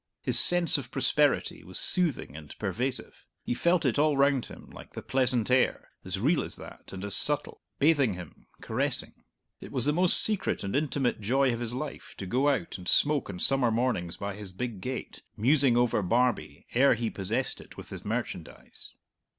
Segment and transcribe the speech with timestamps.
[0.23, 4.93] His sense of prosperity was soothing and pervasive; he felt it all round him like
[4.93, 9.13] the pleasant air, as real as that and as subtle; bathing him, caressing.
[9.59, 12.87] It was the most secret and intimate joy of his life to go out and
[12.87, 17.77] smoke on summer mornings by his big gate, musing over Barbie ere he possessed it
[17.77, 18.93] with his merchandise.